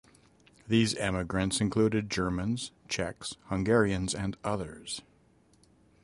[0.67, 5.03] These emigrants included Germans, Czechs, Hungarians, and others.